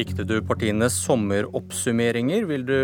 [0.00, 2.76] Likte du partienes sommeroppsummeringer, vil du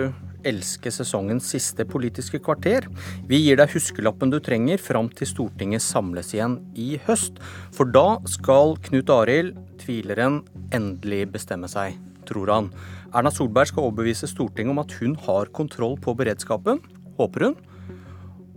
[0.45, 2.85] elske sesongens siste politiske kvarter.
[3.31, 7.41] Vi gir deg huskelappen du trenger fram til Stortinget samles igjen i høst.
[7.73, 10.43] For da skal Knut Arild, tvileren,
[10.77, 11.97] endelig bestemme seg,
[12.29, 12.71] tror han.
[13.17, 16.85] Erna Solberg skal overbevise Stortinget om at hun har kontroll på beredskapen,
[17.17, 17.61] håper hun.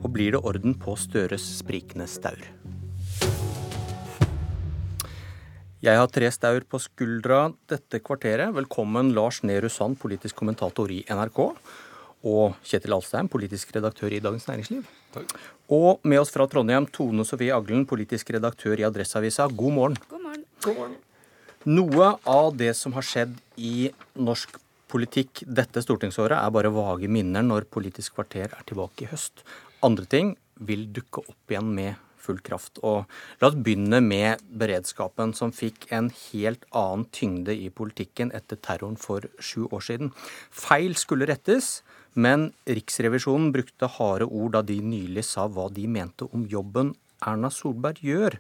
[0.04, 2.44] Og blir det orden på Støres sprikende staur.
[5.80, 8.52] Jeg har tre staur på skuldra dette kvarteret.
[8.52, 11.38] Velkommen Lars Nehru Sand, politisk kommentator i NRK.
[12.28, 14.82] Og Kjetil Alstheim, politisk redaktør i Dagens Næringsliv.
[15.14, 15.32] Takk.
[15.72, 19.48] Og med oss fra Trondheim, Tone Sofie Aglen, politisk redaktør i Adresseavisa.
[19.48, 19.96] God morgen.
[20.12, 20.44] God morgen.
[20.66, 21.00] God morgen.
[21.72, 23.88] Noe av det som har skjedd i
[24.20, 24.60] norsk
[24.92, 29.48] politikk dette stortingsåret, er bare vage minner når Politisk kvarter er tilbake i høst.
[29.80, 32.80] Andre ting vil dukke opp igjen med full kraft.
[32.86, 33.10] Og
[33.42, 39.00] la oss begynne med beredskapen, som fikk en helt annen tyngde i politikken etter terroren
[39.00, 40.14] for sju år siden.
[40.54, 41.80] Feil skulle rettes,
[42.14, 46.94] men Riksrevisjonen brukte harde ord da de nylig sa hva de mente om jobben
[47.26, 48.40] Erna Solberg gjør.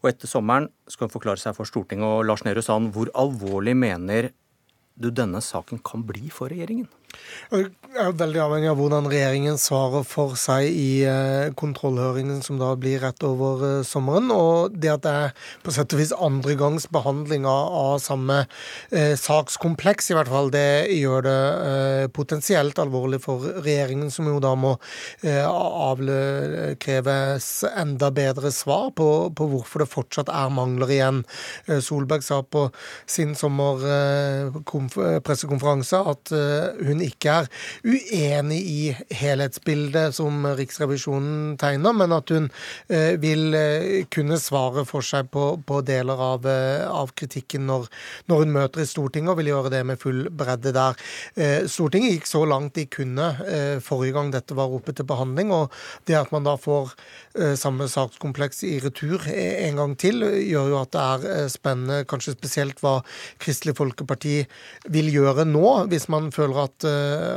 [0.00, 2.08] Og etter sommeren skal hun forklare seg for Stortinget.
[2.08, 4.30] Og Lars Nehru Sand, hvor alvorlig mener
[5.00, 6.88] du denne saken kan bli for regjeringen?
[7.50, 12.76] Det er veldig avhengig av hvordan regjeringen svarer for seg i eh, kontrollhøringen som da
[12.78, 14.30] blir rett over eh, sommeren.
[14.30, 15.32] Og det at det er
[15.64, 18.46] på sett og vis andre gangs behandling av, samme
[18.94, 24.54] eh, sakskompleks, i hvert fall, det gjør det potensielt alvorlig for regjeringen, som jo da
[24.54, 24.78] må
[25.26, 25.42] eh,
[25.90, 31.26] avkreves enda bedre svar på, på, hvorfor det fortsatt er mangler igjen.
[31.82, 32.70] Solberg sa på
[33.10, 37.50] sin sommerpressekonferanse at hun hun ikke er
[37.84, 38.80] uenig i
[39.20, 42.48] helhetsbildet som Riksrevisjonen tegner, men at hun
[42.88, 47.88] eh, vil eh, kunne svare for seg på, på deler av, eh, av kritikken når,
[48.30, 50.96] når, hun møter i Stortinget, og vil gjøre det med full bredde der.
[51.70, 53.26] Stortinget gikk så langt de kunne
[53.84, 55.74] forrige gang dette var oppe til behandling, og
[56.08, 56.92] det at man da får
[57.60, 62.80] samme sakskompleks i retur en gang til, gjør jo at det er spennende, kanskje spesielt
[62.84, 62.98] hva
[63.42, 64.36] Kristelig Folkeparti
[64.92, 66.88] vil gjøre nå, hvis man føler at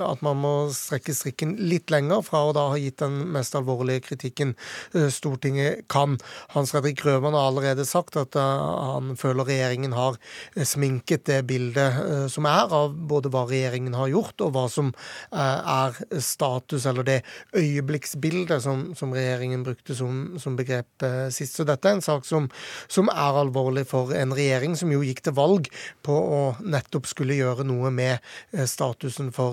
[0.04, 4.04] at man må strekke strikken litt lenger fra å da ha gitt den mest alvorlige
[4.08, 4.54] kritikken
[4.94, 6.18] eh, Stortinget kan.
[6.54, 8.64] Hans Fredrik Grøvan har allerede sagt at eh,
[8.94, 10.20] han føler regjeringen har
[10.56, 14.92] sminket det bildet som er av både hva regjeringen har gjort, og hva som
[15.32, 17.18] er status, eller det
[17.58, 21.58] øyeblikksbildet som, som regjeringen brukte som, som, begrep sist.
[21.58, 22.48] Så dette er en sak som,
[22.92, 25.70] som er alvorlig for en regjering som jo gikk til valg
[26.06, 28.24] på å nettopp skulle gjøre noe med
[28.70, 29.53] statusen for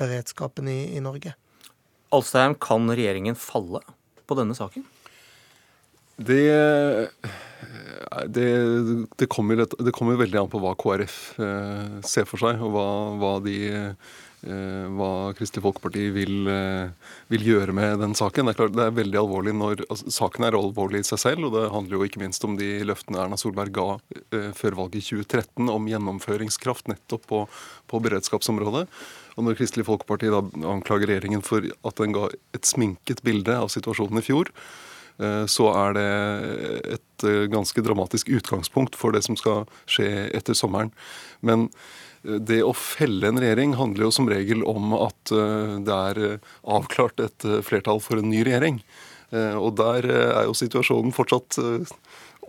[0.00, 1.34] beredskapen i, i Norge.
[2.10, 3.82] Alstheim, kan regjeringen falle
[4.26, 4.86] på denne saken?
[6.20, 6.40] Det,
[8.28, 8.48] det,
[9.16, 12.88] det, kommer, det, kommer, veldig an på hva KrF eh, ser for seg, og hva,
[13.20, 13.56] hva de
[14.40, 16.88] Eh, hva Kristelig Folkeparti vil, eh,
[17.28, 18.46] vil, gjøre med den saken.
[18.46, 21.44] Det er klart det er veldig alvorlig når altså, Saken er alvorlig i seg selv,
[21.44, 23.98] og det handler jo ikke minst om de løftene Erna Solberg ga
[24.32, 27.42] eh, før valget i 2013 om gjennomføringskraft nettopp på,
[27.86, 28.86] på, beredskapsområdet.
[29.40, 33.72] Og når Kristelig Folkeparti da anklager regjeringen for at den ga et sminket bilde av
[33.72, 34.52] situasjonen i fjor,
[35.24, 36.10] eh, så er det
[36.98, 40.92] et ganske dramatisk utgangspunkt for det som skal skje etter sommeren.
[41.40, 41.70] Men
[42.22, 46.50] det å felle en regjering handler jo som regel om at eh, det er eh,
[46.68, 48.82] avklart et eh, flertall for en ny regjering.
[49.30, 51.54] Og der er jo situasjonen fortsatt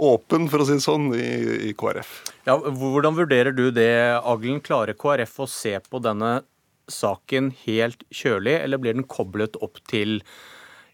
[0.02, 2.16] åpen, for å si det sånn, i, i KrF.
[2.48, 4.58] Ja, hvordan vurderer du det, Aglen?
[4.66, 6.40] Klarer KrF å se på denne
[6.90, 10.20] saken helt kjølig, eller blir den koblet opp til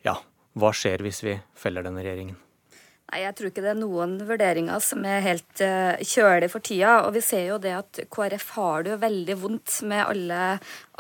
[0.06, 0.18] ja,
[0.58, 2.38] hva skjer hvis vi feller denne regjeringen?
[3.08, 5.62] Nei, Jeg tror ikke det er noen vurderinger som er helt
[6.04, 6.98] kjølig for tida.
[7.08, 10.42] Og vi ser jo det at KrF har det jo veldig vondt med alle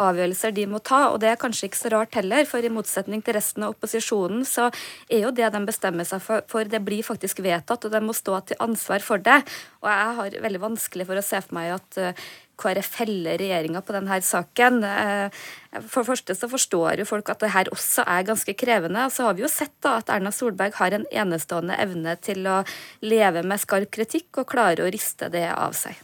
[0.01, 1.07] avgjørelser de må ta.
[1.11, 4.45] Og det er kanskje ikke så rart heller, for i motsetning til resten av opposisjonen,
[4.47, 4.69] så
[5.09, 8.15] er jo det de bestemmer seg for, for det blir faktisk vedtatt, og de må
[8.17, 9.39] stå til ansvar for det.
[9.83, 12.27] Og jeg har veldig vanskelig for å se for meg at uh,
[12.57, 14.81] KrF feller regjeringa på denne saken.
[14.83, 15.43] Eh,
[15.85, 19.05] for det første så forstår jo folk at det her også er ganske krevende.
[19.05, 22.49] Og så har vi jo sett da at Erna Solberg har en enestående evne til
[22.49, 22.63] å
[23.05, 26.01] leve med skarp kritikk og klare å riste det av seg.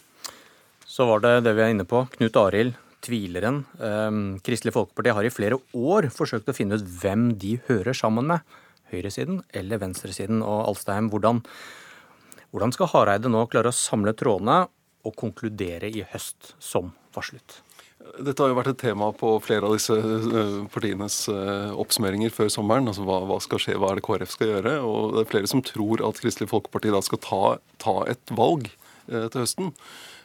[0.85, 2.03] Så var det det vi er inne på.
[2.13, 3.63] Knut Arild, tvileren.
[3.79, 8.29] Eh, Kristelig Folkeparti har i flere år forsøkt å finne ut hvem de hører sammen
[8.31, 8.55] med.
[8.93, 10.43] Høyresiden eller venstresiden.
[10.45, 11.41] Og Alstheim, hvordan,
[12.53, 14.63] hvordan skal Hareide nå klare å samle trådene
[15.03, 17.61] og konkludere i høst som varslet?
[18.19, 22.49] Dette har jo vært et tema på flere av disse eh, partienes eh, oppsummeringer før
[22.51, 22.89] sommeren.
[22.91, 24.73] altså hva, hva, skal skje, hva er det KrF skal gjøre?
[24.85, 27.43] Og det er flere som tror at Kristelig Folkeparti da skal ta,
[27.81, 29.71] ta et valg eh, til høsten.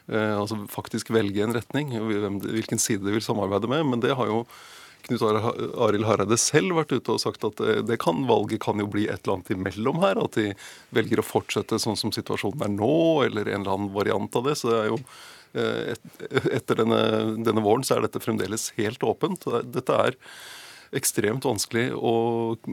[0.09, 1.93] Altså faktisk velge en retning,
[2.41, 3.85] hvilken side de vil samarbeide med.
[3.91, 4.43] Men det har jo
[5.07, 9.05] Knut Arild Hareide selv vært ute og sagt at det kan, valget kan jo bli
[9.07, 10.19] et eller annet imellom her.
[10.19, 10.51] At de
[10.95, 12.95] velger å fortsette sånn som situasjonen er nå,
[13.29, 14.57] eller en eller annen variant av det.
[14.59, 14.99] Så det er jo
[15.57, 16.09] et,
[16.51, 17.01] etter denne,
[17.41, 19.47] denne, våren så er dette fremdeles helt åpent.
[19.71, 20.17] Dette er
[20.95, 22.65] ekstremt vanskelig og,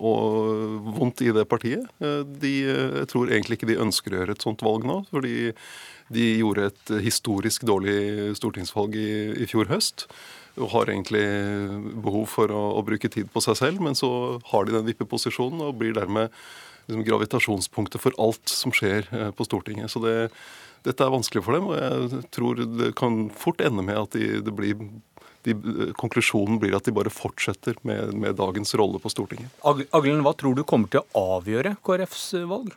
[0.00, 1.84] og, vondt i det partiet.
[2.00, 5.02] De, jeg tror egentlig ikke de ønsker å gjøre et sånt valg nå.
[5.12, 5.52] fordi
[6.14, 9.10] de gjorde et historisk dårlig stortingsvalg i,
[9.44, 10.06] i fjor høst
[10.58, 11.24] og har egentlig
[12.02, 14.10] behov for å, å, bruke tid på seg selv, men så
[14.50, 16.32] har de den vippeposisjonen og blir dermed
[16.88, 19.92] liksom, gravitasjonspunktet for alt som skjer eh, på Stortinget.
[19.92, 20.16] Så det,
[20.86, 24.40] dette er vanskelig for dem, og jeg tror det kan fort ende med at de,
[24.44, 24.74] det blir
[25.46, 25.54] de,
[25.98, 29.54] konklusjonen blir at de bare fortsetter med, med dagens rolle på Stortinget.
[29.62, 32.74] Aglen, hva tror du kommer til å avgjøre KrFs valg?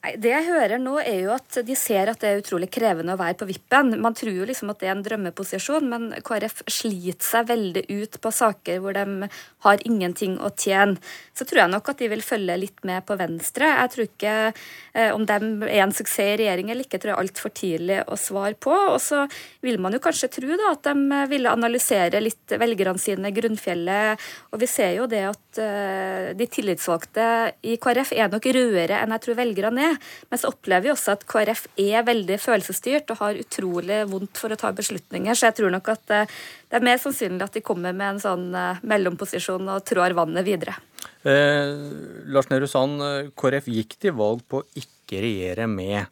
[0.00, 3.20] Det jeg hører nå, er jo at de ser at det er utrolig krevende å
[3.20, 3.92] være på vippen.
[4.00, 8.16] Man tror jo liksom at det er en drømmeposisjon, men KrF sliter seg veldig ut
[8.24, 9.28] på saker hvor de
[9.66, 10.96] har ingenting å tjene.
[11.36, 13.68] Så tror jeg nok at de vil følge litt med på Venstre.
[13.76, 15.36] Jeg tror ikke eh, om de
[15.68, 18.72] er en suksess i regjering eller ikke, tror jeg er altfor tidlig å svare på.
[18.72, 19.26] Og så
[19.60, 24.24] vil man jo kanskje tro da, at de ville analysere litt velgerne sine, grunnfjellet.
[24.54, 27.30] Og vi ser jo det at eh, de tillitsvalgte
[27.68, 29.89] i KrF er nok rødere enn jeg tror velgerne er.
[30.30, 34.52] Men så opplever vi også at KrF er veldig følelsesstyrt og har utrolig vondt for
[34.52, 35.36] å ta beslutninger.
[35.36, 36.36] Så jeg tror nok at eh,
[36.70, 40.46] det er mer sannsynlig at de kommer med en sånn eh, mellomposisjon og trår vannet
[40.46, 40.76] videre.
[41.22, 41.74] Eh,
[42.32, 46.08] Lars Nehru Sand, eh, KrF gikk til valg på å ikke regjere med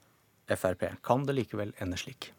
[0.49, 0.91] Frp.
[1.05, 2.33] Kan det likevel ende slik?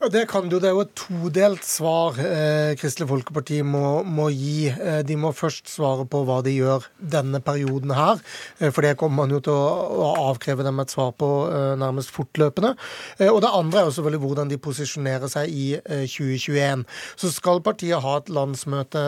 [0.00, 0.54] Ja, Det kan du.
[0.56, 4.70] Det er jo et todelt svar eh, Kristelig Folkeparti må, må gi.
[4.72, 8.22] Eh, de må først svare på hva de gjør denne perioden her.
[8.62, 9.66] Eh, for det kommer man jo til å,
[10.00, 12.70] å avkreve dem et svar på eh, nærmest fortløpende.
[13.18, 16.86] Eh, og det andre er jo selvfølgelig hvordan de posisjonerer seg i 2021.
[16.86, 19.04] Eh, Så skal partiet ha et landsmøte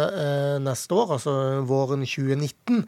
[0.61, 1.33] neste år, altså
[1.69, 2.83] våren 2019.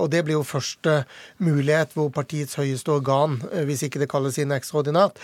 [0.00, 1.04] og det blir jo første
[1.42, 3.38] mulighet hvor partiets høyeste organ,
[3.68, 5.18] hvis ikke det kalles inn ekstraordinært,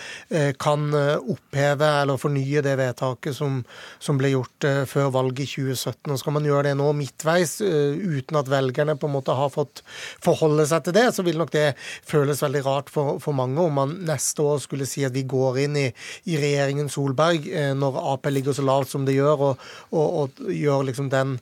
[0.61, 3.59] kan oppheve eller fornye det vedtaket som,
[3.99, 6.13] som ble gjort uh, før valget i 2017.
[6.13, 9.51] Og Skal man gjøre det nå midtveis, uh, uten at velgerne på en måte har
[9.53, 9.83] fått
[10.23, 13.75] forholde seg til det, så vil nok det føles veldig rart for, for mange om
[13.81, 15.87] man neste år skulle si at vi går inn i,
[16.31, 20.53] i regjeringen Solberg uh, når Ap ligger så lavt som det gjør, og, og, og
[20.53, 21.35] gjør liksom den,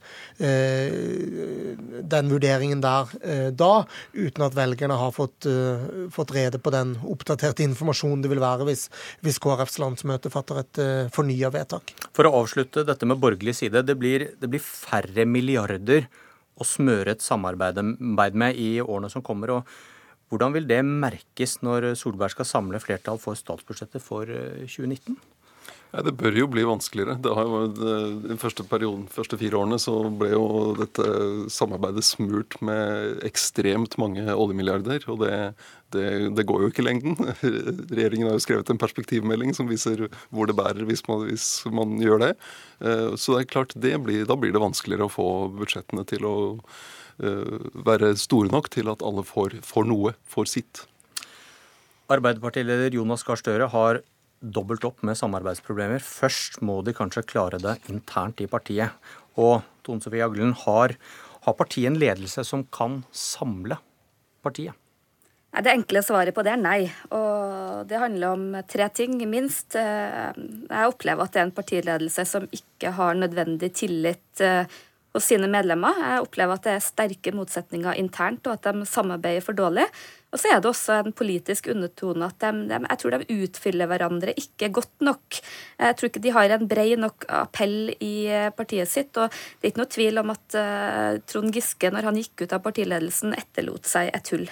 [2.13, 3.09] den vurderingen der
[3.55, 5.47] da, uten at velgerne har fått,
[6.13, 8.87] fått rede på den oppdaterte informasjonen det vil være hvis,
[9.23, 11.95] hvis KrFs landsmøte fatter fatter et eh, fornya vedtak.
[12.15, 13.83] For å avslutte dette med borgerlig side.
[13.85, 16.07] Det blir, det blir færre milliarder
[16.53, 17.81] å smøre et samarbeid
[18.37, 19.57] med i årene som kommer.
[19.57, 25.17] og Hvordan vil det merkes når Solberg skal samle flertall for statsbudsjettet for 2019?
[25.93, 27.17] Eh, ja, det bør jo bli vanskeligere.
[27.21, 27.67] Det har jo,
[28.23, 31.05] Den første perioden, første fire årene så ble jo dette
[31.53, 35.05] samarbeidet smurt med ekstremt mange oljemilliarder.
[35.07, 35.53] Og det,
[35.93, 37.15] det, det går jo ikke i lengden.
[37.93, 41.99] Regjeringen har jo skrevet en perspektivmelding som viser hvor det bærer hvis man, hvis man
[42.01, 42.33] gjør det.
[42.81, 45.29] Eh, så det er klart, det blir, da blir det vanskeligere å få
[45.59, 46.37] budsjettene til å
[47.21, 50.87] eh, være store nok til at alle får, får noe, får sitt.
[52.11, 54.01] Arbeiderpartileder Jonas Gahr Støre har
[54.43, 56.03] dobbelt opp med samarbeidsproblemer.
[56.03, 58.91] Først må de kanskje klare det internt i partiet.
[59.39, 60.95] Og Tone Sofie Aglen, har,
[61.47, 63.79] har partiet en ledelse som kan samle
[64.43, 64.75] partiet?
[65.53, 66.79] Det enkle svaret på det er nei.
[67.13, 69.75] Og det handler om tre ting, minst.
[69.77, 74.65] Eh, jeg opplever at det er en partiledelse som ikke har nødvendig tillit eh,
[75.13, 75.97] hos sine medlemmer.
[76.01, 79.85] Jeg opplever at det er sterke motsetninger internt, og at de samarbeider for dårlig.
[80.33, 83.89] Og så er det også en politisk undertone at de, de, jeg tror de utfyller
[83.91, 85.37] hverandre ikke godt nok.
[85.77, 89.13] Jeg tror ikke de har en bred nok appell i eh, partiet sitt.
[89.21, 92.57] Og det er ikke noe tvil om at uh, Trond Giske, når han gikk ut
[92.57, 94.49] av partiledelsen, etterlot seg et hull.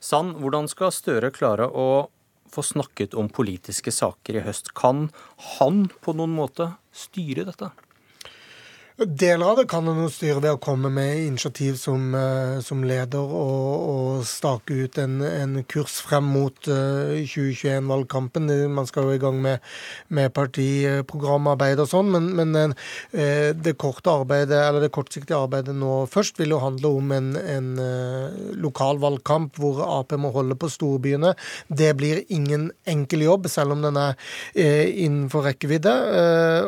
[0.00, 2.08] Sand, hvordan skal Støre klare å
[2.54, 4.72] få snakket om politiske saker i høst?
[4.78, 5.10] Kan
[5.58, 7.74] han på noen måte styre dette?
[8.94, 13.18] Deler av det kan en styre ved å komme med initiativ som, eh, som leder
[13.18, 18.46] og, og, stake ut en, en, kurs frem mot 2021-valgkampen.
[18.54, 19.64] Eh, Man skal jo i gang med,
[20.14, 22.76] med partiprogramarbeid og sånn, men, men,
[23.10, 27.34] eh, det korte arbeidet, eller det kortsiktige arbeidet nå først vil jo handle om en,
[27.34, 27.74] en
[28.62, 31.34] lokal valgkamp hvor Ap må holde på storbyene.
[31.66, 34.14] Det blir ingen enkel jobb, selv om den er
[34.54, 35.98] innenfor rekkevidde.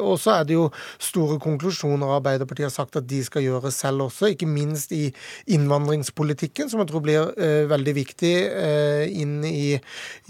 [0.02, 0.68] Og så er det jo
[0.98, 5.10] store konklusjoner Arbeiderpartiet har sagt at de skal gjøre selv også, ikke minst i
[5.52, 9.76] innvandringspolitikken, som jeg tror blir uh, veldig viktig uh, inn i,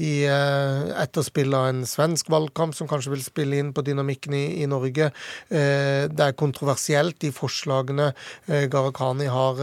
[0.02, 4.44] i uh, etterspill av en svensk valgkamp, som kanskje vil spille inn på dynamikken i,
[4.62, 5.10] i Norge.
[5.48, 8.08] det er kontroversielt, de forslagene
[8.46, 9.60] Gharahkhani har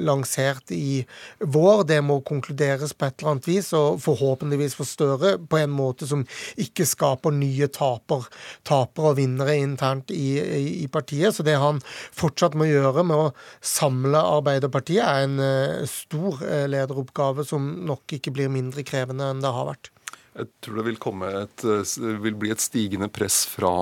[0.00, 1.02] lansert i
[1.38, 1.84] vår.
[1.88, 6.08] Det må konkluderes på et eller annet vis, og forhåpentligvis for Støre på en måte
[6.08, 6.24] som
[6.60, 8.26] ikke skaper nye taper,
[8.66, 11.36] tapere og vinnere internt i, i, i, partiet.
[11.36, 13.28] Så det han fortsatt må gjøre med å
[13.64, 19.44] samle Arbeiderpartiet, er en uh, stor uh, lederoppgave som nok ikke blir mindre krevende enn
[19.44, 19.92] det har vært.
[20.38, 23.74] Jeg tror det vil, et, eh, vil bli et stigende press fra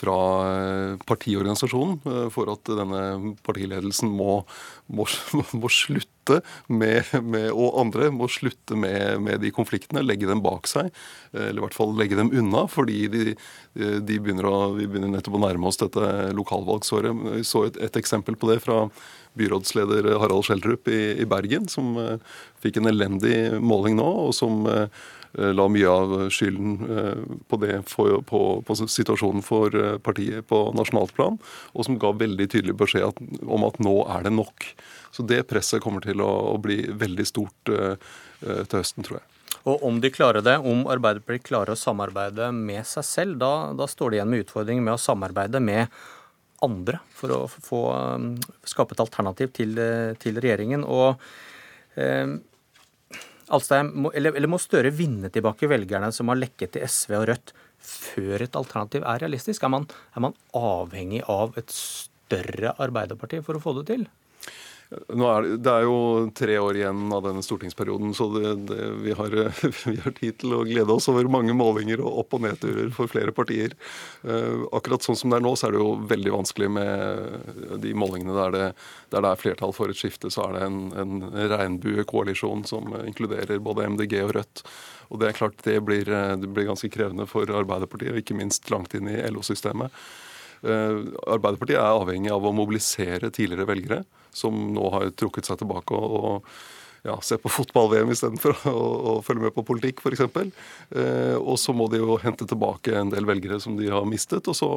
[0.00, 0.16] fra
[0.48, 4.40] eh, partiorganisasjonen eh, for at denne partiledelsen må,
[4.88, 5.06] må,
[5.60, 6.19] må slutte
[6.70, 10.90] med, med, og andre må slutte med, med, de konfliktene, legge dem bak seg.
[11.32, 13.24] Eh, eller i hvert fall legge dem unna, fordi de,
[13.76, 17.24] de begynner å, vi begynner nettopp å nærme oss dette lokalvalgsåret.
[17.40, 18.84] Vi så et, et, eksempel på det fra
[19.38, 21.94] byrådsleder Harald Schjelderup i, i Bergen, som
[22.60, 24.86] fikk en elendig måling nå, og som Eh,
[25.32, 30.62] la mye av skylden eh, på det for, på, på, situasjonen for eh, partiet på
[30.74, 31.38] nasjonalt plan,
[31.70, 34.66] og som ga veldig tydelig beskjed at, om at nå er det nok.
[35.14, 39.26] Så det presset kommer til å, å bli veldig stort til høsten, tror jeg.
[39.68, 43.88] Og om de klarer det, om Arbeiderpartiet klarer å samarbeide med seg selv, da, da
[43.90, 45.90] står de igjen med utfordringen med å samarbeide med
[46.64, 47.82] andre for å få
[48.68, 49.76] skape et alternativ til,
[50.22, 50.86] til regjeringen.
[50.86, 51.20] Og
[52.00, 52.38] eh,
[53.50, 57.26] Alstein, må, eller, eller, må Støre vinne tilbake velgerne som har lekket til SV og
[57.32, 59.64] Rødt, før et alternativ er realistisk?
[59.64, 64.06] Er man, er man avhengig av et større Arbeiderparti for å få det til?
[64.90, 65.98] Er det, det, er jo
[66.34, 69.34] tre år igjen av denne stortingsperioden, så det, det, vi, har,
[69.92, 73.10] vi, har, tid til å glede oss over mange målinger og opp- og nedturer for
[73.10, 73.76] flere partier.
[74.26, 77.92] Uh, akkurat sånn som det er nå, så er det jo veldig vanskelig med de
[77.94, 78.64] målingene der det,
[79.14, 80.32] der er flertall for et skifte.
[80.34, 84.64] Så er det en, en regnbuekoalisjon som inkluderer både MDG og Rødt.
[85.10, 88.66] Og det er klart det blir, det blir ganske krevende for Arbeiderpartiet, og ikke minst
[88.74, 89.94] langt inn i LO-systemet.
[90.60, 94.02] Uh, Arbeiderpartiet er avhengig av å mobilisere tidligere velgere
[94.34, 96.44] som nå har trukket seg tilbake og,
[97.02, 98.76] ja, se på fotball-VM istedenfor å,
[99.12, 100.20] å følge med på politikk, f.eks.
[100.90, 104.48] Eh, og så må de jo hente tilbake en del velgere som de har mistet.
[104.50, 104.70] Og så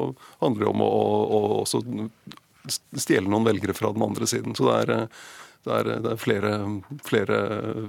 [0.43, 0.91] handler det om å,
[1.39, 4.55] å, å stjele noen velgere fra den andre siden.
[4.55, 5.09] Så det er,
[5.67, 6.53] det er, det er flere,
[7.03, 7.41] flere,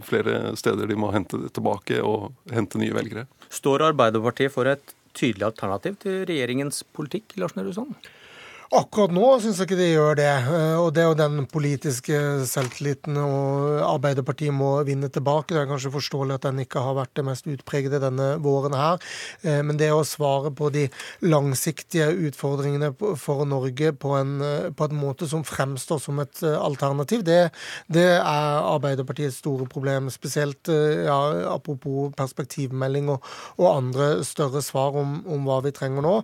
[0.06, 3.28] flere, steder de må hente tilbake og hente nye velgere.
[3.54, 7.86] Står Arbeiderpartiet for et tydelig alternativ til regjeringens politikk, Lars Nehru?
[8.74, 10.26] Akkurat nå syns jeg ikke de gjør det.
[10.26, 12.16] Eh, og det er jo den politiske
[12.50, 15.52] selvtilliten og Arbeiderpartiet må vinne tilbake.
[15.54, 18.98] Det er kanskje forståelig at den ikke har vært det mest utpregede denne våren her.
[19.46, 20.88] Eh, men det å svare på de
[21.22, 22.90] langsiktige utfordringene
[23.20, 27.52] for Norge på en, eh, på en måte som fremstår som et alternativ, det,
[27.86, 30.10] det er Arbeiderpartiets store problem.
[30.10, 31.20] Spesielt ja,
[31.52, 33.22] apropos perspektivmelding og,
[33.54, 36.14] og, andre større svar om, om hva vi trenger nå,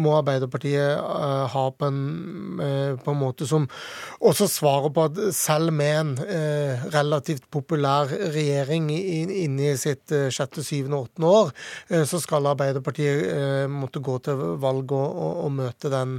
[0.00, 3.66] må Arbeiderpartiet ha på en, eh, på en, måte som
[4.24, 10.30] også svarer på at selv med en eh, relativt populær regjering inne i sitt eh,
[10.34, 11.52] sjette, syvende, åttende år,
[12.08, 16.16] så skal Arbeiderpartiet måtte gå til valg og, og, møte den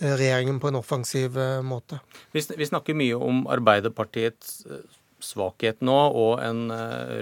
[0.00, 1.36] regjeringen på en offensiv
[1.66, 1.98] måte.
[2.32, 4.62] Vi, snakker mye om Arbeiderpartiets
[5.24, 6.68] svakhet nå, og en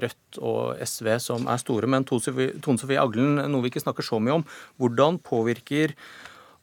[0.03, 1.89] Rødt og SV som er store.
[1.91, 4.47] Men Tone Sofie Aglen, noe vi ikke snakker så mye om.
[4.81, 5.97] Hvordan påvirker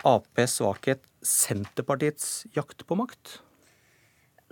[0.03, 3.39] Aps svakhet Senterpartiets jakt på makt?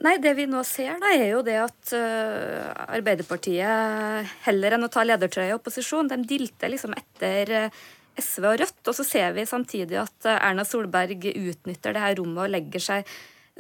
[0.02, 4.90] Nei, Det vi nå ser, da, er jo det at uh, Arbeiderpartiet, heller enn å
[4.92, 7.82] ta ledertrøya i opposisjon, de dilter liksom etter uh,
[8.18, 8.82] SV og Rødt.
[8.88, 12.86] Og så ser vi samtidig at uh, Erna Solberg utnytter det her rommet og legger
[12.88, 13.14] seg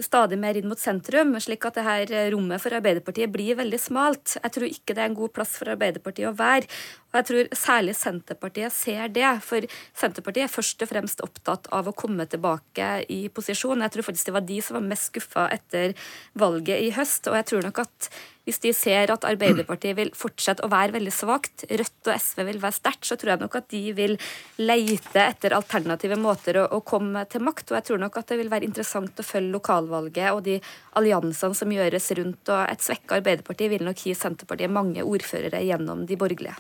[0.06, 4.36] stadig mer inn mot sentrum, slik at det her rommet for Arbeiderpartiet blir veldig smalt.
[4.38, 6.70] Jeg tror ikke det er en god plass for Arbeiderpartiet å være.
[7.12, 9.68] Og jeg tror særlig Senterpartiet ser det, for
[9.98, 13.84] Senterpartiet er først og fremst opptatt av å komme tilbake i posisjon.
[13.84, 15.96] Jeg tror faktisk det var de som var mest skuffa etter
[16.40, 17.28] valget i høst.
[17.28, 18.12] Og jeg tror nok at
[18.52, 22.60] hvis de ser at Arbeiderpartiet vil fortsette å være veldig svakt, Rødt og SV vil
[22.60, 24.18] være sterkt, så tror jeg nok at de vil
[24.60, 27.72] leite etter alternative måter å, å, komme til makt.
[27.72, 30.58] Og jeg tror nok at det vil være interessant å følge lokalvalget og de
[31.00, 32.44] alliansene som gjøres rundt.
[32.52, 36.58] Og et svekka Arbeiderparti vil nok gi Senterpartiet mange ordførere gjennom de borgerlige.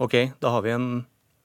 [0.00, 0.92] Ok, da har vi en,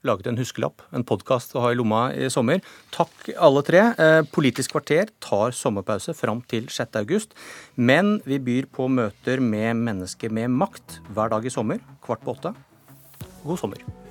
[0.07, 2.63] laget en huskelapp, en podkast å ha i lomma i sommer.
[2.95, 3.83] Takk alle tre.
[3.99, 7.35] Eh, Politisk kvarter tar sommerpause fram til 6.8.
[7.75, 12.37] Men vi byr på møter med mennesker med makt hver dag i sommer, kvart på
[12.37, 12.55] åtte.
[13.43, 14.06] God sommer.